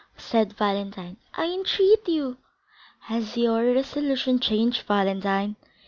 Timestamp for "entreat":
1.45-2.07